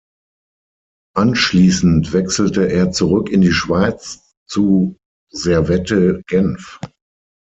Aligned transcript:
Anschliessend 1.15 2.11
wechselte 2.11 2.67
er 2.67 2.89
zurück 2.89 3.29
in 3.29 3.41
die 3.41 3.51
Schweiz 3.51 4.33
zu 4.47 4.97
Servette 5.31 6.23
Genf. 6.25 6.79